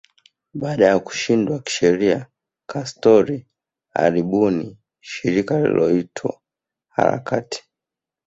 [0.53, 2.25] Baada ya kushindwa kisheria
[2.67, 3.39] Castro
[3.93, 6.41] alibuni shirika lililoitwa
[6.89, 7.63] harakati